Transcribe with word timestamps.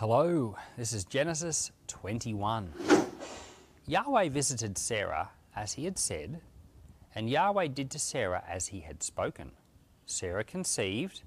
Hello, 0.00 0.56
this 0.78 0.94
is 0.94 1.04
Genesis 1.04 1.72
21. 1.88 2.72
Yahweh 3.86 4.30
visited 4.30 4.78
Sarah 4.78 5.28
as 5.54 5.74
he 5.74 5.84
had 5.84 5.98
said, 5.98 6.40
and 7.14 7.28
Yahweh 7.28 7.66
did 7.66 7.90
to 7.90 7.98
Sarah 7.98 8.42
as 8.48 8.68
he 8.68 8.80
had 8.80 9.02
spoken. 9.02 9.50
Sarah 10.06 10.42
conceived 10.42 11.20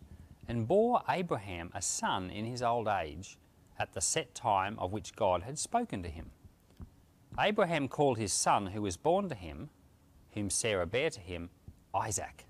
and 0.47 0.67
bore 0.67 1.03
Abraham 1.07 1.69
a 1.75 1.83
son 1.83 2.31
in 2.31 2.45
his 2.45 2.63
old 2.63 2.87
age, 2.87 3.37
at 3.77 3.93
the 3.93 4.01
set 4.01 4.33
time 4.33 4.79
of 4.79 4.91
which 4.91 5.15
God 5.15 5.43
had 5.43 5.59
spoken 5.59 6.01
to 6.01 6.09
him. 6.09 6.31
Abraham 7.39 7.87
called 7.87 8.17
his 8.17 8.33
son 8.33 8.65
who 8.65 8.81
was 8.81 8.97
born 8.97 9.29
to 9.29 9.35
him, 9.35 9.69
whom 10.31 10.49
Sarah 10.49 10.87
bare 10.87 11.11
to 11.11 11.19
him, 11.19 11.51
Isaac. 11.93 12.45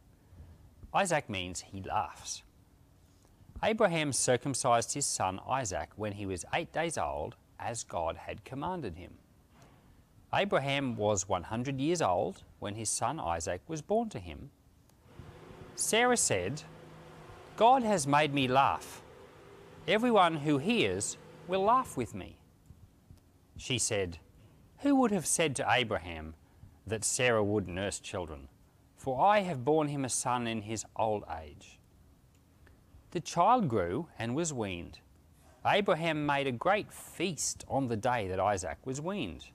Isaac 0.94 1.30
means 1.30 1.60
he 1.60 1.82
laughs. 1.82 2.44
Abraham 3.64 4.12
circumcised 4.12 4.94
his 4.94 5.06
son 5.06 5.40
Isaac 5.48 5.90
when 5.96 6.12
he 6.12 6.26
was 6.26 6.44
eight 6.54 6.74
days 6.74 6.98
old, 6.98 7.38
as 7.58 7.86
God 7.86 8.18
had 8.18 8.44
commanded 8.44 8.98
him. 8.98 9.14
Abraham 10.34 10.98
was 10.98 11.30
100 11.30 11.80
years 11.80 12.02
old 12.02 12.44
when 12.60 12.76
his 12.76 12.90
son 12.90 13.22
Isaac 13.22 13.62
was 13.70 13.82
born 13.82 14.10
to 14.10 14.20
him. 14.20 14.50
Sarah 15.76 16.18
said, 16.18 16.64
God 17.56 17.84
has 17.84 18.06
made 18.06 18.34
me 18.34 18.50
laugh. 18.50 19.02
Everyone 19.88 20.36
who 20.36 20.58
hears 20.58 21.18
will 21.48 21.64
laugh 21.64 21.96
with 21.96 22.14
me. 22.14 22.38
She 23.56 23.78
said, 23.78 24.18
Who 24.80 24.96
would 24.96 25.12
have 25.12 25.26
said 25.26 25.56
to 25.56 25.68
Abraham 25.70 26.34
that 26.86 27.06
Sarah 27.06 27.44
would 27.44 27.70
nurse 27.70 28.00
children? 28.00 28.50
For 28.98 29.24
I 29.26 29.40
have 29.40 29.64
borne 29.64 29.88
him 29.88 30.04
a 30.04 30.10
son 30.10 30.48
in 30.48 30.64
his 30.64 30.86
old 30.98 31.24
age. 31.42 31.80
The 33.14 33.20
child 33.20 33.70
grew 33.70 34.08
and 34.18 34.36
was 34.36 34.52
weaned. 34.52 34.98
Abraham 35.64 36.26
made 36.26 36.48
a 36.48 36.52
great 36.52 36.92
feast 36.92 37.64
on 37.68 37.88
the 37.88 37.96
day 37.96 38.28
that 38.28 38.40
Isaac 38.40 38.80
was 38.86 39.00
weaned. 39.00 39.50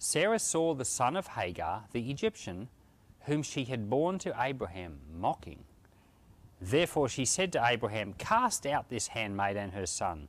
Sarah 0.00 0.40
saw 0.40 0.74
the 0.74 0.84
son 0.84 1.14
of 1.14 1.28
Hagar, 1.28 1.84
the 1.92 2.10
Egyptian, 2.10 2.70
whom 3.26 3.44
she 3.44 3.62
had 3.62 3.88
borne 3.88 4.18
to 4.18 4.34
Abraham, 4.36 4.98
mocking. 5.16 5.62
Therefore 6.60 7.08
she 7.08 7.24
said 7.24 7.52
to 7.52 7.64
Abraham, 7.64 8.14
Cast 8.14 8.66
out 8.66 8.88
this 8.88 9.06
handmaid 9.06 9.56
and 9.56 9.72
her 9.72 9.86
son, 9.86 10.26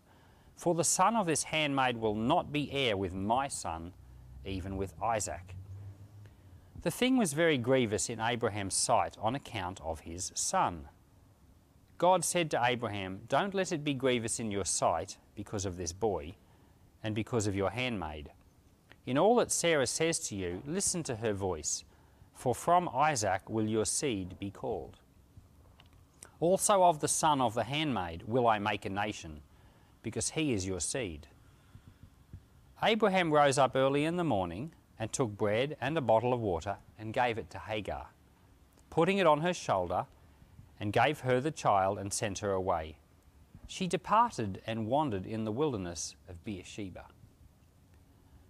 for 0.55 0.75
the 0.75 0.83
son 0.83 1.15
of 1.15 1.25
this 1.25 1.45
handmaid 1.45 1.97
will 1.97 2.13
not 2.13 2.51
be 2.51 2.71
heir 2.71 2.95
with 2.95 3.13
my 3.15 3.47
son, 3.47 3.93
even 4.45 4.77
with 4.77 4.93
Isaac. 5.01 5.55
The 6.83 6.91
thing 6.91 7.17
was 7.17 7.33
very 7.33 7.57
grievous 7.57 8.11
in 8.11 8.19
Abraham's 8.19 8.75
sight 8.75 9.17
on 9.19 9.33
account 9.33 9.81
of 9.81 10.01
his 10.01 10.31
son. 10.35 10.89
God 11.97 12.25
said 12.25 12.51
to 12.51 12.61
Abraham, 12.63 13.21
Don't 13.29 13.53
let 13.53 13.71
it 13.71 13.83
be 13.83 13.93
grievous 13.93 14.39
in 14.39 14.51
your 14.51 14.65
sight 14.65 15.17
because 15.33 15.65
of 15.65 15.77
this 15.77 15.93
boy 15.93 16.35
and 17.01 17.15
because 17.15 17.47
of 17.47 17.55
your 17.55 17.69
handmaid. 17.69 18.31
In 19.05 19.17
all 19.17 19.35
that 19.35 19.51
Sarah 19.51 19.87
says 19.87 20.19
to 20.27 20.35
you, 20.35 20.61
listen 20.65 21.03
to 21.03 21.17
her 21.17 21.31
voice, 21.31 21.83
for 22.33 22.53
from 22.53 22.89
Isaac 22.93 23.49
will 23.49 23.67
your 23.67 23.85
seed 23.85 24.37
be 24.39 24.51
called. 24.51 24.97
Also 26.39 26.83
of 26.83 26.99
the 26.99 27.07
son 27.07 27.39
of 27.39 27.53
the 27.53 27.63
handmaid 27.63 28.23
will 28.27 28.47
I 28.47 28.59
make 28.59 28.85
a 28.85 28.89
nation, 28.89 29.41
because 30.03 30.31
he 30.31 30.51
is 30.51 30.67
your 30.67 30.81
seed. 30.81 31.27
Abraham 32.83 33.31
rose 33.31 33.57
up 33.57 33.75
early 33.75 34.03
in 34.03 34.17
the 34.17 34.23
morning 34.23 34.73
and 34.99 35.13
took 35.13 35.37
bread 35.37 35.77
and 35.79 35.97
a 35.97 36.01
bottle 36.01 36.33
of 36.33 36.41
water 36.41 36.77
and 36.99 37.13
gave 37.13 37.37
it 37.37 37.49
to 37.51 37.59
Hagar, 37.59 38.07
putting 38.89 39.17
it 39.17 39.27
on 39.27 39.41
her 39.41 39.53
shoulder 39.53 40.07
and 40.79 40.93
gave 40.93 41.21
her 41.21 41.39
the 41.39 41.51
child 41.51 41.97
and 41.97 42.11
sent 42.11 42.39
her 42.39 42.51
away. 42.51 42.97
She 43.67 43.87
departed 43.87 44.61
and 44.67 44.87
wandered 44.87 45.25
in 45.25 45.43
the 45.43 45.51
wilderness 45.51 46.15
of 46.29 46.43
Beersheba. 46.43 47.05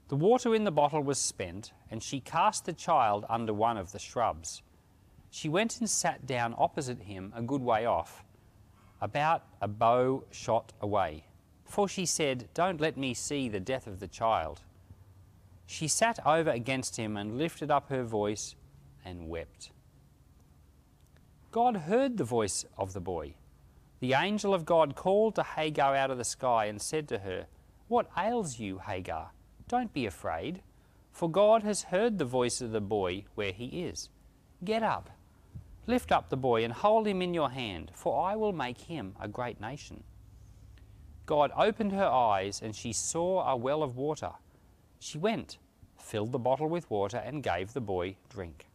The 0.08 0.16
water 0.16 0.54
in 0.54 0.66
the 0.66 0.72
bottle 0.72 1.02
was 1.02 1.18
spent, 1.18 1.72
and 1.90 2.04
she 2.04 2.20
cast 2.20 2.66
the 2.66 2.74
child 2.74 3.26
under 3.28 3.54
one 3.54 3.78
of 3.78 3.92
the 3.92 4.00
shrubs. 4.00 4.62
She 5.32 5.50
went 5.50 5.80
and 5.80 5.90
sat 5.90 6.26
down 6.26 6.54
opposite 6.58 7.02
him 7.02 7.34
a 7.36 7.42
good 7.42 7.62
way 7.62 7.86
off, 7.86 8.24
about 9.02 9.44
a 9.62 9.68
bow 9.68 10.24
shot 10.32 10.74
away. 10.80 11.26
For 11.66 11.88
she 11.88 12.06
said, 12.06 12.48
Don't 12.54 12.80
let 12.80 12.98
me 12.98 13.14
see 13.14 13.50
the 13.50 13.60
death 13.60 13.88
of 13.88 14.00
the 14.00 14.08
child. 14.08 14.62
She 15.66 15.88
sat 15.88 16.20
over 16.26 16.52
against 16.52 16.98
him 16.98 17.18
and 17.18 17.38
lifted 17.38 17.72
up 17.72 17.90
her 17.90 18.04
voice 18.04 18.56
and 19.04 19.28
wept. 19.28 19.72
God 21.56 21.78
heard 21.78 22.18
the 22.18 22.26
voice 22.26 22.66
of 22.78 22.92
the 22.92 23.00
boy. 23.00 23.36
The 24.02 24.12
angel 24.12 24.54
of 24.54 24.66
God 24.66 24.94
called 24.94 25.36
to 25.36 25.44
Hagar 25.44 25.96
out 25.96 26.12
of 26.12 26.18
the 26.18 26.26
sky 26.26 26.66
and 26.66 26.82
said 26.82 27.08
to 27.08 27.20
her, 27.20 27.46
What 27.88 28.10
ails 28.20 28.60
you, 28.60 28.80
Hagar? 28.80 29.32
Don't 29.70 29.94
be 29.94 30.06
afraid, 30.06 30.64
for 31.14 31.32
God 31.32 31.64
has 31.64 31.84
heard 31.84 32.18
the 32.18 32.26
voice 32.26 32.60
of 32.60 32.74
the 32.74 32.82
boy 32.82 33.24
where 33.36 33.54
he 33.54 33.86
is. 33.86 34.10
Get 34.66 34.84
up, 34.84 35.10
lift 35.88 36.12
up 36.12 36.28
the 36.28 36.36
boy, 36.36 36.66
and 36.66 36.74
hold 36.74 37.08
him 37.08 37.22
in 37.22 37.34
your 37.34 37.52
hand, 37.52 37.90
for 37.96 38.28
I 38.28 38.36
will 38.36 38.52
make 38.52 38.82
him 38.82 39.16
a 39.18 39.30
great 39.30 39.62
nation. 39.62 40.04
God 41.26 41.54
opened 41.56 41.94
her 41.94 42.04
eyes, 42.04 42.62
and 42.62 42.76
she 42.76 42.92
saw 42.92 43.50
a 43.50 43.56
well 43.56 43.82
of 43.82 43.96
water. 43.96 44.32
She 45.00 45.18
went, 45.18 45.58
filled 45.98 46.34
the 46.34 46.38
bottle 46.38 46.68
with 46.68 46.92
water, 46.92 47.24
and 47.26 47.42
gave 47.42 47.72
the 47.72 47.80
boy 47.80 48.18
drink. 48.28 48.68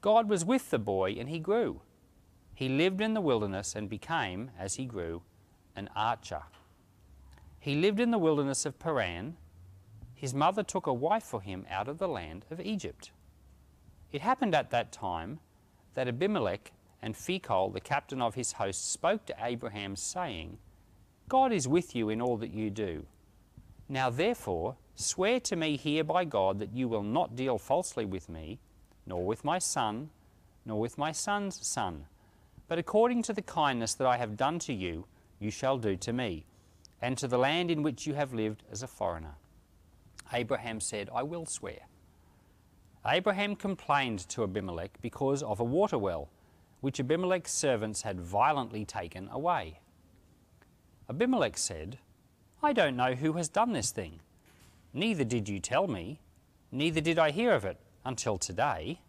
God 0.00 0.28
was 0.28 0.44
with 0.44 0.70
the 0.70 0.78
boy, 0.78 1.16
and 1.18 1.28
he 1.28 1.38
grew. 1.38 1.82
He 2.54 2.68
lived 2.68 3.00
in 3.00 3.14
the 3.14 3.20
wilderness 3.20 3.74
and 3.74 3.88
became, 3.88 4.50
as 4.58 4.76
he 4.76 4.86
grew, 4.86 5.22
an 5.76 5.88
archer. 5.94 6.42
He 7.58 7.74
lived 7.74 8.00
in 8.00 8.10
the 8.10 8.18
wilderness 8.18 8.64
of 8.64 8.78
Paran. 8.78 9.36
His 10.14 10.34
mother 10.34 10.62
took 10.62 10.86
a 10.86 10.92
wife 10.92 11.22
for 11.22 11.42
him 11.42 11.66
out 11.70 11.88
of 11.88 11.98
the 11.98 12.08
land 12.08 12.46
of 12.50 12.60
Egypt. 12.60 13.10
It 14.12 14.22
happened 14.22 14.54
at 14.54 14.70
that 14.70 14.92
time 14.92 15.40
that 15.94 16.08
Abimelech 16.08 16.72
and 17.02 17.14
Phicol, 17.14 17.72
the 17.72 17.80
captain 17.80 18.20
of 18.20 18.34
his 18.34 18.52
host, 18.52 18.90
spoke 18.92 19.26
to 19.26 19.36
Abraham, 19.40 19.96
saying, 19.96 20.58
God 21.28 21.52
is 21.52 21.68
with 21.68 21.94
you 21.94 22.08
in 22.08 22.20
all 22.20 22.36
that 22.38 22.52
you 22.52 22.70
do. 22.70 23.06
Now 23.88 24.10
therefore, 24.10 24.76
swear 24.94 25.40
to 25.40 25.56
me 25.56 25.76
here 25.76 26.04
by 26.04 26.24
God 26.24 26.58
that 26.58 26.74
you 26.74 26.88
will 26.88 27.02
not 27.02 27.36
deal 27.36 27.58
falsely 27.58 28.04
with 28.04 28.28
me 28.28 28.58
nor 29.10 29.26
with 29.26 29.44
my 29.44 29.58
son, 29.58 30.08
nor 30.64 30.78
with 30.78 30.96
my 30.96 31.10
son's 31.10 31.66
son. 31.66 32.06
But 32.68 32.78
according 32.78 33.22
to 33.24 33.32
the 33.32 33.42
kindness 33.42 33.94
that 33.94 34.06
I 34.06 34.16
have 34.16 34.36
done 34.36 34.60
to 34.60 34.72
you, 34.72 35.04
you 35.40 35.50
shall 35.50 35.78
do 35.78 35.96
to 35.96 36.12
me, 36.12 36.44
and 37.02 37.18
to 37.18 37.26
the 37.26 37.36
land 37.36 37.72
in 37.72 37.82
which 37.82 38.06
you 38.06 38.14
have 38.14 38.32
lived 38.32 38.62
as 38.70 38.84
a 38.84 38.86
foreigner. 38.86 39.34
Abraham 40.32 40.78
said, 40.78 41.10
I 41.12 41.24
will 41.24 41.44
swear. 41.44 41.80
Abraham 43.04 43.56
complained 43.56 44.20
to 44.28 44.44
Abimelech 44.44 45.00
because 45.02 45.42
of 45.42 45.58
a 45.58 45.64
water 45.64 45.98
well, 45.98 46.28
which 46.80 47.00
Abimelech's 47.00 47.52
servants 47.52 48.02
had 48.02 48.20
violently 48.20 48.84
taken 48.84 49.28
away. 49.32 49.80
Abimelech 51.08 51.58
said, 51.58 51.98
I 52.62 52.72
don't 52.72 52.96
know 52.96 53.14
who 53.14 53.32
has 53.32 53.48
done 53.48 53.72
this 53.72 53.90
thing. 53.90 54.20
Neither 54.94 55.24
did 55.24 55.48
you 55.48 55.58
tell 55.58 55.88
me, 55.88 56.20
neither 56.70 57.00
did 57.00 57.18
I 57.18 57.32
hear 57.32 57.52
of 57.52 57.64
it 57.64 57.76
until 58.04 58.38
today, 58.38 59.00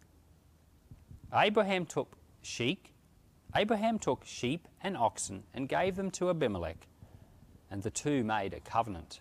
Abraham 1.34 1.86
took 1.86 2.16
sheep, 2.42 2.88
Abraham 3.54 3.98
took 3.98 4.24
sheep 4.24 4.68
and 4.82 4.96
oxen 4.96 5.44
and 5.54 5.68
gave 5.68 5.96
them 5.96 6.10
to 6.12 6.30
Abimelech, 6.30 6.86
and 7.70 7.82
the 7.82 7.90
two 7.90 8.22
made 8.22 8.52
a 8.52 8.60
covenant. 8.60 9.20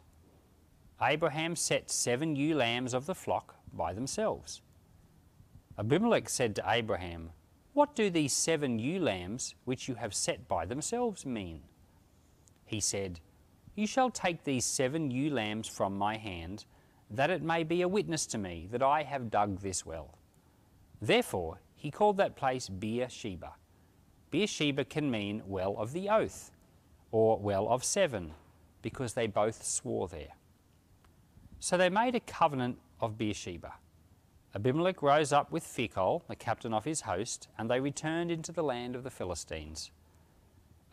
Abraham 1.01 1.55
set 1.55 1.89
seven 1.89 2.35
ewe 2.35 2.53
lambs 2.53 2.93
of 2.93 3.05
the 3.05 3.15
flock 3.15 3.55
by 3.73 3.93
themselves. 3.93 4.61
Abimelech 5.77 6.29
said 6.29 6.55
to 6.55 6.63
Abraham, 6.67 7.31
What 7.73 7.95
do 7.95 8.09
these 8.09 8.33
seven 8.33 8.77
ewe 8.77 8.99
lambs 8.99 9.55
which 9.65 9.87
you 9.87 9.95
have 9.95 10.13
set 10.13 10.47
by 10.47 10.65
themselves 10.65 11.25
mean? 11.25 11.61
He 12.65 12.79
said, 12.79 13.19
You 13.75 13.87
shall 13.87 14.11
take 14.11 14.43
these 14.43 14.65
seven 14.65 15.09
ewe 15.11 15.29
lambs 15.29 15.67
from 15.67 15.97
my 15.97 16.17
hand 16.17 16.65
that 17.11 17.29
it 17.29 17.41
may 17.41 17.63
be 17.63 17.81
a 17.81 17.87
witness 17.87 18.25
to 18.27 18.37
me 18.37 18.67
that 18.71 18.81
I 18.81 19.03
have 19.03 19.29
dug 19.29 19.59
this 19.59 19.85
well. 19.85 20.17
Therefore 21.01 21.59
he 21.75 21.91
called 21.91 22.17
that 22.17 22.35
place 22.35 22.69
Beersheba. 22.69 23.53
Beersheba 24.29 24.85
can 24.85 25.11
mean 25.11 25.41
well 25.45 25.75
of 25.77 25.91
the 25.91 26.09
oath, 26.09 26.51
or 27.11 27.37
well 27.39 27.67
of 27.67 27.83
seven, 27.83 28.33
because 28.81 29.13
they 29.13 29.27
both 29.27 29.65
swore 29.65 30.07
there. 30.07 30.35
So 31.59 31.77
they 31.77 31.89
made 31.89 32.15
a 32.15 32.21
covenant 32.21 32.77
of 33.01 33.17
Beersheba. 33.17 33.73
Abimelech 34.55 35.01
rose 35.01 35.33
up 35.33 35.51
with 35.51 35.63
Phicol, 35.63 36.21
the 36.27 36.35
captain 36.35 36.73
of 36.73 36.85
his 36.85 37.01
host, 37.01 37.47
and 37.57 37.69
they 37.69 37.79
returned 37.79 38.31
into 38.31 38.51
the 38.51 38.63
land 38.63 38.95
of 38.95 39.03
the 39.03 39.09
Philistines. 39.09 39.91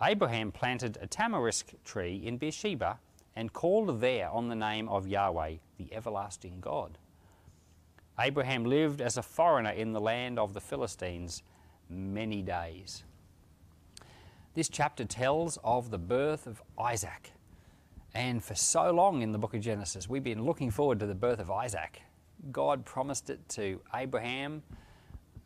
Abraham 0.00 0.52
planted 0.52 0.96
a 1.00 1.06
tamarisk 1.06 1.74
tree 1.84 2.22
in 2.24 2.38
Beersheba 2.38 2.98
and 3.38 3.52
called 3.52 4.00
there 4.00 4.28
on 4.30 4.48
the 4.48 4.56
name 4.56 4.88
of 4.88 5.06
Yahweh, 5.06 5.54
the 5.76 5.94
everlasting 5.94 6.58
God. 6.60 6.98
Abraham 8.18 8.64
lived 8.64 9.00
as 9.00 9.16
a 9.16 9.22
foreigner 9.22 9.70
in 9.70 9.92
the 9.92 10.00
land 10.00 10.40
of 10.40 10.54
the 10.54 10.60
Philistines 10.60 11.44
many 11.88 12.42
days. 12.42 13.04
This 14.54 14.68
chapter 14.68 15.04
tells 15.04 15.56
of 15.62 15.92
the 15.92 15.98
birth 15.98 16.48
of 16.48 16.60
Isaac. 16.76 17.30
And 18.12 18.42
for 18.42 18.56
so 18.56 18.90
long 18.90 19.22
in 19.22 19.30
the 19.30 19.38
book 19.38 19.54
of 19.54 19.60
Genesis, 19.60 20.08
we've 20.08 20.24
been 20.24 20.44
looking 20.44 20.72
forward 20.72 20.98
to 20.98 21.06
the 21.06 21.14
birth 21.14 21.38
of 21.38 21.48
Isaac. 21.48 22.02
God 22.50 22.84
promised 22.84 23.30
it 23.30 23.48
to 23.50 23.80
Abraham 23.94 24.64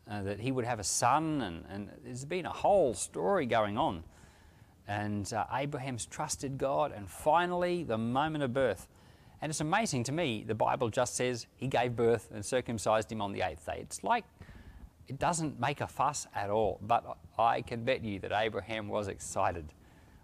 uh, 0.09 0.23
that 0.23 0.39
he 0.39 0.51
would 0.51 0.65
have 0.65 0.79
a 0.79 0.83
son, 0.83 1.41
and, 1.43 1.63
and, 1.69 1.91
there's 2.03 2.25
been 2.25 2.47
a 2.47 2.51
whole 2.51 2.95
story 2.95 3.45
going 3.45 3.77
on. 3.77 4.03
And 4.87 5.31
uh, 5.33 5.45
Abraham's 5.53 6.05
trusted 6.05 6.57
God, 6.57 6.91
and 6.91 7.09
finally, 7.09 7.83
the 7.83 7.97
moment 7.97 8.43
of 8.43 8.53
birth. 8.53 8.87
And 9.41 9.49
it's 9.49 9.61
amazing 9.61 10.03
to 10.05 10.11
me, 10.11 10.43
the 10.47 10.55
Bible 10.55 10.89
just 10.89 11.15
says 11.15 11.47
he 11.57 11.67
gave 11.67 11.95
birth 11.95 12.29
and 12.33 12.45
circumcised 12.45 13.11
him 13.11 13.21
on 13.21 13.33
the 13.33 13.41
eighth 13.41 13.65
day. 13.65 13.79
It's 13.81 14.03
like 14.03 14.25
it 15.07 15.19
doesn't 15.19 15.59
make 15.59 15.81
a 15.81 15.87
fuss 15.87 16.27
at 16.33 16.49
all, 16.49 16.79
but 16.81 17.17
I 17.37 17.61
can 17.61 17.83
bet 17.83 18.03
you 18.03 18.19
that 18.19 18.31
Abraham 18.31 18.87
was 18.87 19.07
excited. 19.07 19.65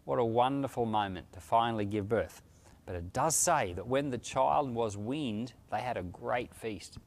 What 0.05 0.19
a 0.19 0.25
wonderful 0.25 0.85
moment 0.85 1.31
to 1.33 1.39
finally 1.39 1.85
give 1.85 2.07
birth. 2.07 2.41
But 2.85 2.95
it 2.95 3.13
does 3.13 3.35
say 3.35 3.73
that 3.73 3.85
when 3.85 4.09
the 4.09 4.17
child 4.17 4.73
was 4.73 4.97
weaned, 4.97 5.53
they 5.71 5.81
had 5.81 5.97
a 5.97 6.03
great 6.03 6.53
feast. 6.55 6.97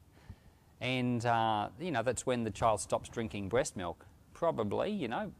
And, 0.81 1.25
uh, 1.25 1.69
you 1.79 1.91
know, 1.91 2.03
that's 2.03 2.25
when 2.25 2.43
the 2.43 2.51
child 2.51 2.79
stops 2.79 3.09
drinking 3.09 3.49
breast 3.49 3.75
milk, 3.75 4.05
probably, 4.33 4.91
you 4.91 5.07
know, 5.07 5.31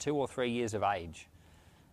two 0.00 0.16
or 0.16 0.26
three 0.26 0.50
years 0.50 0.74
of 0.74 0.82
age, 0.82 1.28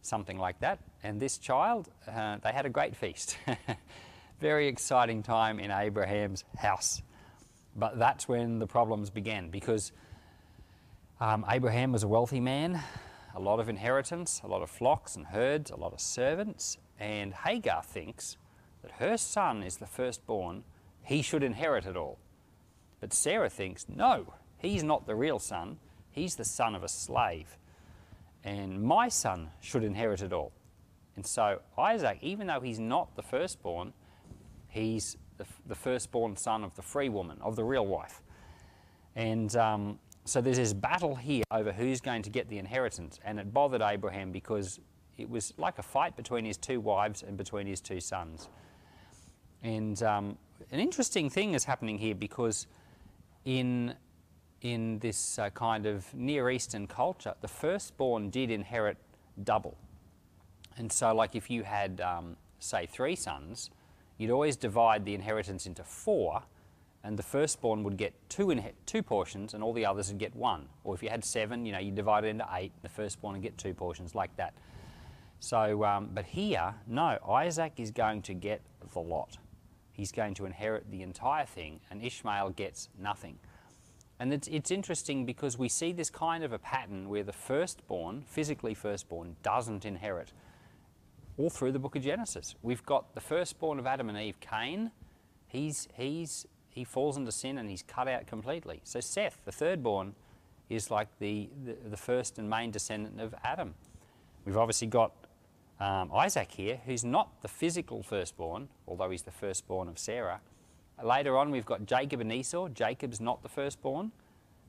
something 0.01 0.39
like 0.39 0.59
that. 0.61 0.79
And 1.03 1.19
this 1.19 1.37
child, 1.37 1.89
uh, 2.07 2.37
they 2.43 2.51
had 2.51 2.65
a 2.65 2.69
great 2.69 2.95
feast. 2.95 3.37
Very 4.39 4.67
exciting 4.67 5.21
time 5.21 5.59
in 5.59 5.69
Abraham's 5.69 6.43
house. 6.57 7.01
But 7.75 7.99
that's 7.99 8.27
when 8.27 8.57
the 8.57 8.67
problems 8.67 9.11
began 9.11 9.49
because 9.49 9.91
um, 11.19 11.45
Abraham 11.49 11.91
was 11.91 12.03
a 12.03 12.07
wealthy 12.07 12.39
man, 12.39 12.81
a 13.35 13.39
lot 13.39 13.59
of 13.59 13.69
inheritance, 13.69 14.41
a 14.43 14.47
lot 14.47 14.63
of 14.63 14.69
flocks 14.69 15.15
and 15.15 15.27
herds, 15.27 15.69
a 15.69 15.75
lot 15.75 15.93
of 15.93 15.99
servants, 15.99 16.77
and 16.99 17.33
Hagar 17.33 17.83
thinks 17.83 18.37
that 18.81 18.91
her 18.93 19.17
son 19.17 19.63
is 19.63 19.77
the 19.77 19.85
firstborn, 19.85 20.63
he 21.03 21.21
should 21.21 21.43
inherit 21.43 21.85
it 21.85 21.95
all. 21.95 22.19
But 22.99 23.13
Sarah 23.13 23.49
thinks, 23.49 23.85
no, 23.87 24.33
he's 24.57 24.83
not 24.83 25.05
the 25.05 25.15
real 25.15 25.39
son, 25.39 25.77
he's 26.11 26.35
the 26.35 26.45
son 26.45 26.73
of 26.73 26.83
a 26.83 26.87
slave, 26.87 27.57
and 28.43 28.81
my 28.81 29.09
son 29.09 29.49
should 29.59 29.83
inherit 29.83 30.21
it 30.21 30.33
all. 30.33 30.51
And 31.15 31.25
so 31.25 31.61
Isaac, 31.77 32.19
even 32.21 32.47
though 32.47 32.59
he's 32.59 32.79
not 32.79 33.15
the 33.15 33.23
firstborn, 33.23 33.93
he's 34.67 35.17
the, 35.37 35.45
the 35.65 35.75
firstborn 35.75 36.37
son 36.37 36.63
of 36.63 36.75
the 36.75 36.81
free 36.81 37.09
woman, 37.09 37.37
of 37.41 37.55
the 37.55 37.63
real 37.63 37.85
wife. 37.85 38.21
And 39.15 39.55
um, 39.55 39.99
so 40.25 40.41
there's 40.41 40.57
this 40.57 40.73
battle 40.73 41.15
here 41.15 41.43
over 41.51 41.71
who's 41.71 42.01
going 42.01 42.21
to 42.23 42.29
get 42.29 42.49
the 42.49 42.59
inheritance, 42.59 43.19
and 43.25 43.39
it 43.39 43.53
bothered 43.53 43.81
Abraham 43.81 44.31
because 44.31 44.79
it 45.17 45.29
was 45.29 45.53
like 45.57 45.79
a 45.79 45.83
fight 45.83 46.15
between 46.15 46.45
his 46.45 46.57
two 46.57 46.79
wives 46.79 47.23
and 47.23 47.37
between 47.37 47.65
his 47.65 47.81
two 47.81 47.99
sons. 47.99 48.49
And 49.63 50.01
um, 50.03 50.37
an 50.71 50.79
interesting 50.79 51.29
thing 51.29 51.53
is 51.53 51.63
happening 51.63 51.97
here 51.97 52.13
because 52.13 52.67
in, 53.45 53.95
in 54.61 54.99
this 54.99 55.39
uh, 55.39 55.49
kind 55.51 55.85
of 55.85 56.13
Near 56.13 56.49
Eastern 56.49 56.87
culture, 56.87 57.33
the 57.41 57.47
firstborn 57.47 58.29
did 58.29 58.49
inherit 58.49 58.97
double. 59.43 59.77
And 60.77 60.91
so, 60.91 61.13
like 61.13 61.35
if 61.35 61.49
you 61.49 61.63
had, 61.63 62.01
um, 62.01 62.37
say, 62.59 62.85
three 62.85 63.15
sons, 63.15 63.69
you'd 64.17 64.31
always 64.31 64.55
divide 64.55 65.05
the 65.05 65.13
inheritance 65.13 65.65
into 65.65 65.83
four, 65.83 66.43
and 67.03 67.17
the 67.17 67.23
firstborn 67.23 67.83
would 67.83 67.97
get 67.97 68.13
two, 68.29 68.59
two 68.85 69.03
portions, 69.03 69.53
and 69.53 69.63
all 69.63 69.73
the 69.73 69.85
others 69.85 70.09
would 70.09 70.17
get 70.17 70.35
one. 70.35 70.67
Or 70.83 70.95
if 70.95 71.03
you 71.03 71.09
had 71.09 71.23
seven, 71.23 71.65
you 71.65 71.71
know, 71.71 71.79
you 71.79 71.91
divide 71.91 72.25
it 72.25 72.29
into 72.29 72.47
eight, 72.53 72.71
the 72.81 72.89
firstborn 72.89 73.33
would 73.33 73.43
get 73.43 73.57
two 73.57 73.73
portions, 73.73 74.15
like 74.15 74.35
that. 74.37 74.53
So, 75.39 75.83
um, 75.83 76.09
but 76.13 76.25
here, 76.25 76.73
no, 76.87 77.17
Isaac 77.29 77.73
is 77.77 77.91
going 77.91 78.23
to 78.23 78.33
get 78.33 78.61
the 78.91 78.99
lot. 78.99 79.37
He's 79.91 80.11
going 80.11 80.33
to 80.35 80.45
inherit 80.45 80.89
the 80.91 81.01
entire 81.01 81.45
thing, 81.45 81.79
and 81.89 82.03
Ishmael 82.03 82.51
gets 82.51 82.89
nothing. 82.99 83.37
And 84.19 84.33
it's, 84.33 84.47
it's 84.47 84.71
interesting 84.71 85.25
because 85.25 85.57
we 85.57 85.69
see 85.69 85.91
this 85.91 86.09
kind 86.09 86.43
of 86.43 86.51
a 86.51 86.57
pattern 86.57 87.07
where 87.09 87.23
the 87.23 87.33
firstborn, 87.33 88.23
physically 88.27 88.73
firstborn, 88.73 89.35
doesn't 89.43 89.85
inherit 89.85 90.31
all 91.37 91.51
through 91.51 91.71
the 91.71 91.79
book 91.79 91.95
of 91.95 92.01
Genesis. 92.01 92.55
We've 92.63 92.83
got 92.83 93.13
the 93.13 93.21
firstborn 93.21 93.77
of 93.77 93.85
Adam 93.85 94.09
and 94.09 94.17
Eve, 94.17 94.39
Cain. 94.39 94.91
He's, 95.47 95.87
he's, 95.93 96.47
he 96.69 96.83
falls 96.83 97.15
into 97.15 97.31
sin 97.31 97.59
and 97.59 97.69
he's 97.69 97.83
cut 97.83 98.07
out 98.07 98.25
completely. 98.25 98.81
So 98.83 98.99
Seth, 98.99 99.37
the 99.45 99.51
thirdborn, 99.51 100.13
is 100.69 100.89
like 100.89 101.07
the, 101.19 101.49
the, 101.63 101.77
the 101.89 101.97
first 101.97 102.39
and 102.39 102.49
main 102.49 102.71
descendant 102.71 103.21
of 103.21 103.35
Adam. 103.43 103.75
We've 104.45 104.57
obviously 104.57 104.87
got 104.87 105.11
um, 105.79 106.11
Isaac 106.11 106.51
here, 106.51 106.81
who's 106.85 107.05
not 107.05 107.41
the 107.41 107.47
physical 107.47 108.01
firstborn, 108.01 108.69
although 108.87 109.11
he's 109.11 109.21
the 109.21 109.31
firstborn 109.31 109.87
of 109.87 109.99
Sarah. 109.99 110.41
Later 111.03 111.37
on, 111.37 111.51
we've 111.51 111.65
got 111.65 111.85
Jacob 111.85 112.21
and 112.21 112.31
Esau. 112.31 112.69
Jacob's 112.69 113.21
not 113.21 113.43
the 113.43 113.49
firstborn, 113.49 114.11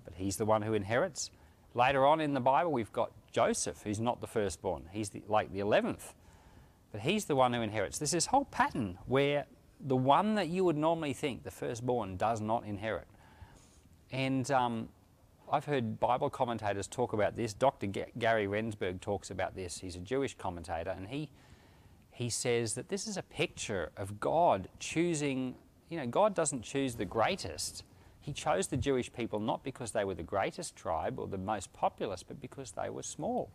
but 0.04 0.14
he's 0.14 0.36
the 0.36 0.44
one 0.44 0.62
who 0.62 0.74
inherits. 0.74 1.30
Later 1.74 2.06
on 2.06 2.20
in 2.20 2.34
the 2.34 2.40
Bible, 2.40 2.72
we've 2.72 2.92
got 2.92 3.10
Joseph, 3.32 3.82
who's 3.82 4.00
not 4.00 4.20
the 4.20 4.26
firstborn. 4.26 4.84
He's 4.90 5.10
the, 5.10 5.22
like 5.28 5.52
the 5.52 5.60
11th 5.60 6.12
but 6.90 7.00
he's 7.00 7.26
the 7.26 7.36
one 7.36 7.52
who 7.52 7.60
inherits. 7.60 7.98
There's 7.98 8.10
this 8.10 8.26
whole 8.26 8.46
pattern 8.46 8.98
where 9.06 9.46
the 9.80 9.96
one 9.96 10.34
that 10.36 10.48
you 10.48 10.64
would 10.64 10.76
normally 10.76 11.12
think, 11.12 11.44
the 11.44 11.50
firstborn, 11.50 12.16
does 12.16 12.40
not 12.40 12.64
inherit. 12.64 13.06
And 14.10 14.50
um, 14.50 14.88
I've 15.52 15.66
heard 15.66 16.00
Bible 16.00 16.30
commentators 16.30 16.86
talk 16.86 17.12
about 17.12 17.36
this. 17.36 17.52
Dr. 17.52 17.86
G 17.86 18.04
Gary 18.18 18.46
Rendsburg 18.46 19.00
talks 19.00 19.30
about 19.30 19.54
this. 19.54 19.78
He's 19.78 19.96
a 19.96 20.00
Jewish 20.00 20.34
commentator, 20.36 20.90
and 20.90 21.08
he, 21.08 21.28
he 22.10 22.30
says 22.30 22.74
that 22.74 22.88
this 22.88 23.06
is 23.06 23.16
a 23.16 23.22
picture 23.22 23.90
of 23.96 24.18
God 24.18 24.68
choosing, 24.80 25.54
you 25.88 25.98
know, 25.98 26.06
God 26.06 26.34
doesn't 26.34 26.62
choose 26.62 26.94
the 26.94 27.04
greatest. 27.04 27.84
He 28.20 28.32
chose 28.32 28.66
the 28.66 28.76
Jewish 28.76 29.12
people 29.12 29.40
not 29.40 29.64
because 29.64 29.92
they 29.92 30.04
were 30.04 30.14
the 30.14 30.22
greatest 30.22 30.76
tribe 30.76 31.18
or 31.18 31.26
the 31.26 31.38
most 31.38 31.72
populous, 31.72 32.22
but 32.22 32.40
because 32.40 32.72
they 32.72 32.90
were 32.90 33.02
small. 33.02 33.50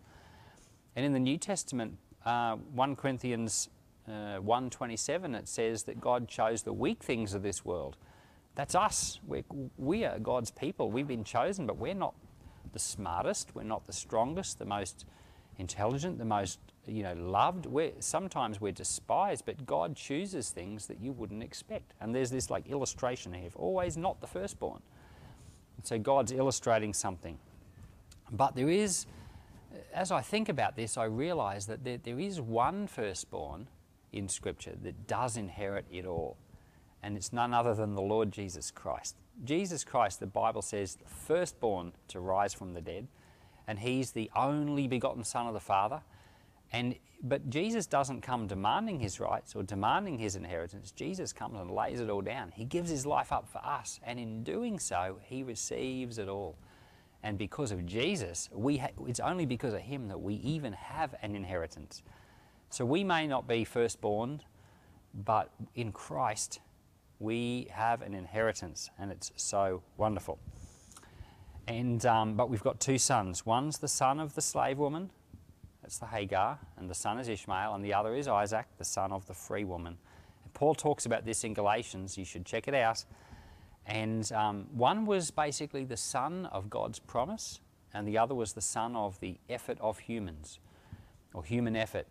And 0.96 1.06
in 1.06 1.14
the 1.14 1.20
New 1.20 1.38
Testament, 1.38 1.98
uh, 2.26 2.56
1 2.56 2.96
Corinthians 2.96 3.70
uh, 4.08 4.40
1.27, 4.40 5.36
it 5.36 5.48
says 5.48 5.84
that 5.84 6.02
God 6.02 6.28
chose 6.28 6.64
the 6.64 6.74
weak 6.74 7.04
things 7.04 7.34
of 7.34 7.44
this 7.44 7.64
world. 7.64 7.98
That's 8.56 8.76
us. 8.76 9.20
We're, 9.26 9.44
we 9.78 10.06
are 10.06 10.20
God's 10.20 10.52
people. 10.52 10.92
We've 10.92 11.08
been 11.08 11.24
chosen, 11.24 11.66
but 11.66 11.78
we're 11.78 11.94
not 11.94 12.14
the 12.72 12.80
smartest. 12.80 13.56
We're 13.56 13.64
not 13.64 13.88
the 13.88 13.94
strongest, 13.94 14.60
the 14.60 14.66
most 14.66 15.06
intelligent, 15.58 16.18
the 16.20 16.26
most 16.26 16.60
you 16.88 17.04
know 17.04 17.14
loved. 17.14 17.66
We're, 17.66 17.92
sometimes 18.00 18.60
we're 18.60 18.72
despised, 18.72 19.46
but 19.46 19.66
God 19.66 19.96
chooses 19.96 20.50
things 20.50 20.88
that 20.88 21.00
you 21.00 21.12
wouldn't 21.12 21.44
expect. 21.44 21.94
And 22.02 22.14
there's 22.14 22.32
this 22.32 22.50
like 22.50 22.68
illustration 22.68 23.34
here. 23.34 23.48
of 23.48 23.56
Always 23.56 23.98
not 23.98 24.22
the 24.22 24.28
firstborn. 24.28 24.82
And 25.78 25.86
so 25.86 25.98
God's 25.98 26.32
illustrating 26.32 26.94
something. 26.94 27.38
But 28.32 28.56
there 28.56 28.70
is 28.70 29.06
as 29.94 30.12
I 30.12 30.22
think 30.22 30.50
about 30.50 30.76
this, 30.76 30.98
I 30.98 31.06
realize 31.06 31.66
that 31.68 31.84
there, 31.84 31.98
there 31.98 32.20
is 32.20 32.40
one 32.42 32.88
firstborn 32.88 33.68
in 34.12 34.30
Scripture 34.30 34.74
that 34.84 35.08
does 35.08 35.38
inherit 35.38 35.86
it 35.92 36.06
all, 36.06 36.38
and 37.02 37.18
it's 37.18 37.34
none 37.34 37.54
other 37.54 37.74
than 37.74 37.96
the 37.96 38.02
Lord 38.02 38.32
Jesus 38.32 38.72
Christ. 38.72 39.16
Jesus 39.44 39.84
Christ, 39.84 40.20
the 40.20 40.28
Bible 40.28 40.62
says, 40.62 40.98
firstborn 41.06 41.94
to 42.10 42.20
rise 42.20 42.54
from 42.54 42.74
the 42.74 42.82
dead, 42.82 43.08
and 43.68 43.80
he's 43.80 44.12
the 44.12 44.30
only 44.36 44.88
begotten 44.88 45.24
Son 45.24 45.48
of 45.48 45.54
the 45.54 45.60
Father. 45.60 46.02
And, 46.74 46.96
but 47.22 47.50
Jesus 47.50 47.86
doesn't 47.86 48.22
come 48.22 48.48
demanding 48.48 49.00
his 49.00 49.20
rights 49.20 49.56
or 49.56 49.62
demanding 49.64 50.18
his 50.18 50.36
inheritance. 50.36 50.92
Jesus 50.92 51.32
comes 51.32 51.60
and 51.60 51.70
lays 51.70 52.00
it 52.00 52.10
all 52.10 52.22
down. 52.22 52.52
He 52.52 52.66
gives 52.66 52.90
his 52.90 53.06
life 53.06 53.32
up 53.32 53.48
for 53.48 53.60
us, 53.60 54.00
and 54.04 54.20
in 54.20 54.44
doing 54.44 54.80
so, 54.80 55.20
he 55.24 55.44
receives 55.44 56.18
it 56.18 56.28
all. 56.28 56.58
And 57.22 57.38
because 57.38 57.72
of 57.72 57.86
Jesus, 57.86 58.50
we 58.52 58.78
ha- 58.78 58.90
it's 59.08 59.20
only 59.20 59.46
because 59.46 59.74
of 59.74 59.82
him 59.82 60.08
that 60.10 60.20
we 60.20 60.36
even 60.36 60.74
have 60.74 61.16
an 61.22 61.36
inheritance. 61.36 62.02
So 62.70 62.86
we 62.86 63.04
may 63.04 63.28
not 63.28 63.48
be 63.48 63.64
firstborn, 63.64 64.42
but 65.14 65.52
in 65.76 65.92
Christ, 65.92 66.60
we 67.20 67.68
have 67.72 68.02
an 68.02 68.16
inheritance, 68.16 68.90
and 68.98 69.12
it's 69.12 69.32
so 69.36 69.84
wonderful. 69.96 70.40
And, 71.68 72.06
um, 72.06 72.36
but 72.36 72.50
we've 72.50 72.64
got 72.64 72.80
two 72.80 72.98
sons. 72.98 73.46
One's 73.46 73.78
the 73.78 73.88
son 73.88 74.20
of 74.20 74.34
the 74.34 74.42
slave 74.42 74.80
woman, 74.80 75.12
that's 75.84 75.98
the 75.98 76.08
Hagar, 76.08 76.58
and 76.78 76.90
the 76.90 76.96
son 76.96 77.20
is 77.20 77.28
Ishmael, 77.28 77.76
and 77.76 77.84
the 77.84 77.94
other 77.94 78.16
is 78.16 78.30
Isaac, 78.30 78.66
the 78.78 78.86
son 78.86 79.12
of 79.12 79.28
the 79.28 79.34
free 79.34 79.66
woman. 79.66 79.98
And 80.44 80.54
Paul 80.54 80.74
talks 80.74 81.06
about 81.06 81.26
this 81.26 81.44
in 81.44 81.54
Galatians. 81.54 82.18
You 82.18 82.24
should 82.24 82.46
check 82.46 82.70
it 82.70 82.74
out. 82.74 83.04
And 83.86 84.32
um, 84.32 84.68
one 84.74 85.06
was 85.06 85.30
basically 85.30 85.84
the 85.84 85.98
son 85.98 86.46
of 86.48 86.70
God's 86.70 87.00
promise, 87.00 87.60
and 87.94 88.08
the 88.08 88.18
other 88.18 88.34
was 88.34 88.54
the 88.54 88.62
son 88.62 88.96
of 88.96 89.20
the 89.20 89.36
effort 89.50 89.78
of 89.82 90.00
humans, 90.00 90.60
or 91.34 91.44
human 91.44 91.76
effort. 91.76 92.08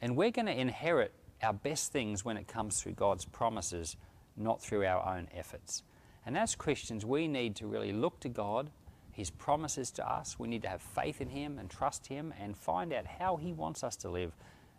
And 0.00 0.16
we're 0.16 0.30
going 0.30 0.46
to 0.46 0.58
inherit 0.58 1.12
our 1.42 1.52
best 1.52 1.92
things 1.92 2.24
when 2.24 2.38
it 2.38 2.48
comes 2.48 2.80
through 2.80 2.92
God's 2.92 3.26
promises, 3.26 3.96
not 4.34 4.62
through 4.62 4.86
our 4.86 5.06
own 5.06 5.28
efforts. 5.34 5.82
And 6.24 6.38
as 6.38 6.54
Christians, 6.54 7.04
we 7.04 7.28
need 7.28 7.54
to 7.56 7.66
really 7.66 7.92
look 7.92 8.18
to 8.20 8.30
God, 8.30 8.70
His 9.12 9.30
promises 9.30 9.90
to 9.92 10.08
us. 10.08 10.38
We 10.38 10.48
need 10.48 10.62
to 10.62 10.68
have 10.68 10.82
faith 10.82 11.20
in 11.20 11.28
Him 11.28 11.58
and 11.58 11.68
trust 11.68 12.06
Him 12.06 12.32
and 12.40 12.56
find 12.56 12.92
out 12.92 13.06
how 13.06 13.36
He 13.36 13.52
wants 13.52 13.82
us 13.84 13.96
to 13.96 14.08
live, 14.08 14.32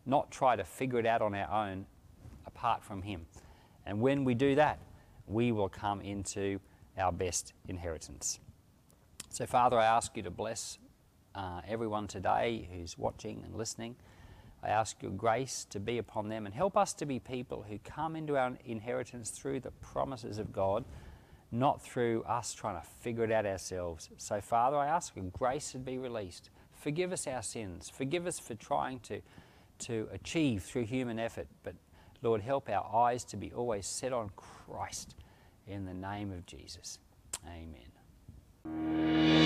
not 0.06 0.32
try 0.32 0.56
to 0.56 0.64
figure 0.64 1.00
it 1.00 1.06
out 1.06 1.22
on 1.22 1.36
our 1.36 1.68
own 1.68 1.86
apart 2.46 2.84
from 2.84 3.02
Him. 3.02 3.26
And 3.86 4.02
when 4.02 4.24
we 4.24 4.34
do 4.34 4.56
that, 4.56 4.80
we 5.28 5.52
will 5.52 5.70
come 5.70 6.02
into 6.02 6.60
our 6.98 7.12
best 7.12 7.54
inheritance. 7.68 8.40
So, 9.30 9.46
Father, 9.46 9.78
I 9.78 9.86
ask 9.86 10.16
you 10.18 10.24
to 10.24 10.32
bless 10.32 10.78
uh, 11.36 11.62
everyone 11.68 12.08
today 12.08 12.68
who's 12.72 12.98
watching 12.98 13.44
and 13.46 13.56
listening. 13.56 13.96
I 14.64 14.70
ask 14.70 15.02
your 15.02 15.12
grace 15.12 15.66
to 15.72 15.80
be 15.80 15.98
upon 15.98 16.30
them 16.30 16.46
and 16.46 16.54
help 16.54 16.78
us 16.78 16.94
to 16.96 17.06
be 17.06 17.20
people 17.20 17.66
who 17.68 17.80
come 17.80 18.16
into 18.16 18.38
our 18.38 18.54
inheritance 18.66 19.32
through 19.32 19.62
the 19.62 19.72
promises 19.72 20.38
of 20.38 20.52
God, 20.52 20.86
not 21.51 21.81
through 21.81 22.24
us 22.24 22.53
trying 22.53 22.79
to 22.79 22.88
figure 23.01 23.24
it 23.24 23.31
out 23.31 23.46
ourselves. 23.46 24.10
So, 24.17 24.39
Father, 24.41 24.77
I 24.77 24.88
ask 24.88 25.15
your 25.15 25.25
grace 25.25 25.72
to 25.74 25.77
be 25.77 25.98
released. 25.98 26.50
Forgive 26.74 27.12
us 27.12 27.27
our 27.27 27.43
sins. 27.43 27.89
Forgive 27.89 28.25
us 28.25 28.39
for 28.39 28.55
trying 28.55 29.00
to, 29.01 29.22
to 29.79 30.08
achieve 30.12 30.63
through 30.63 30.86
human 30.86 31.20
effort. 31.20 31.48
But, 31.63 31.75
Lord, 32.22 32.41
help 32.41 32.70
our 32.70 32.89
eyes 32.96 33.24
to 33.25 33.38
be 33.38 33.51
always 33.51 33.86
set 33.86 34.13
on 34.13 34.31
Christ 34.36 35.15
in 35.67 35.86
the 35.86 35.93
name 35.93 36.31
of 36.31 36.46
Jesus. 36.46 37.00
Amen. 37.46 39.41